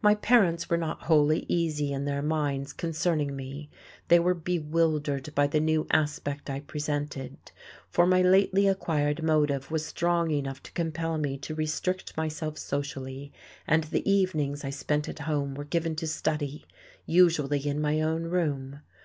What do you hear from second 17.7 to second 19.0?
my own room.